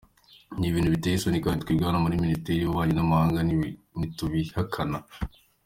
[0.59, 3.39] N’ibintu biteye isoni, kandi twebwe hano muri Minisiteri y’Ububanyi n’Amahanga
[3.97, 4.97] ntitubihakana.